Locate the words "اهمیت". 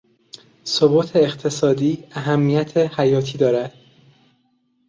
2.11-2.77